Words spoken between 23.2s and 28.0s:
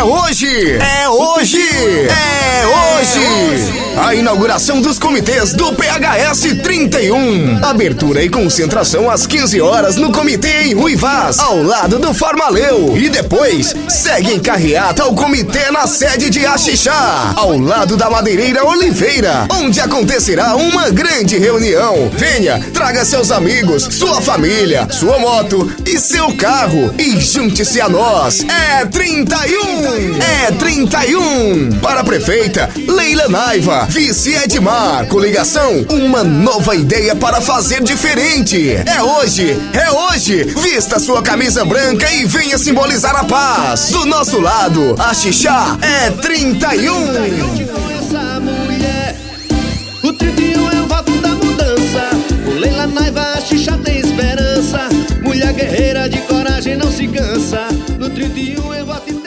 amigos, sua família, sua moto e seu carro e junte-se a